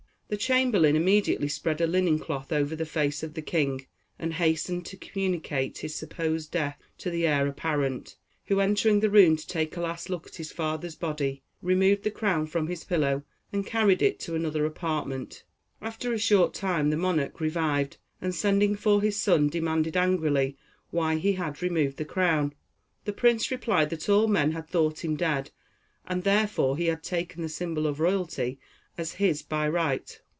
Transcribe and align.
The 0.31 0.37
chamberlain 0.37 0.95
immediately 0.95 1.49
spread 1.49 1.81
a 1.81 1.85
linen 1.87 2.17
cloth 2.17 2.53
over 2.53 2.73
the 2.73 2.85
face 2.85 3.21
of 3.21 3.33
the 3.33 3.41
king, 3.41 3.87
and 4.17 4.35
hastened 4.35 4.85
to 4.85 4.95
communicate 4.95 5.79
his 5.79 5.93
supposed 5.93 6.51
death 6.51 6.79
to 6.99 7.09
the 7.09 7.27
heir 7.27 7.47
apparent, 7.47 8.15
who, 8.45 8.61
entering 8.61 9.01
the 9.01 9.09
room 9.09 9.35
to 9.35 9.45
take 9.45 9.75
a 9.75 9.81
last 9.81 10.09
look 10.09 10.25
at 10.27 10.35
his 10.37 10.49
father's 10.53 10.95
body, 10.95 11.43
removed 11.61 12.03
the 12.03 12.11
crown 12.11 12.47
from 12.47 12.67
his 12.67 12.85
pillow, 12.85 13.23
and 13.51 13.65
carried 13.65 14.01
it 14.01 14.13
into 14.19 14.33
another 14.35 14.65
apartment. 14.65 15.43
After 15.81 16.13
a 16.13 16.17
short 16.17 16.53
time 16.53 16.91
the 16.91 16.95
monarch 16.95 17.41
revived, 17.41 17.97
and 18.21 18.33
sending 18.33 18.77
for 18.77 19.01
his 19.01 19.19
son 19.19 19.49
demanded, 19.49 19.97
angrily, 19.97 20.55
why 20.91 21.15
he 21.17 21.33
had 21.33 21.61
removed 21.61 21.97
the 21.97 22.05
crown. 22.05 22.53
The 23.03 23.11
prince 23.11 23.51
replied 23.51 23.89
that 23.89 24.07
all 24.07 24.29
men 24.29 24.53
had 24.53 24.69
thought 24.69 25.03
him 25.03 25.17
dead, 25.17 25.51
and 26.07 26.23
therefore 26.23 26.77
he 26.77 26.85
had 26.85 27.03
taken 27.03 27.41
the 27.41 27.49
symbol 27.49 27.85
of 27.85 27.99
royalty 27.99 28.61
as 28.97 29.13
his 29.13 29.41
by 29.41 29.67
right. 29.67 30.19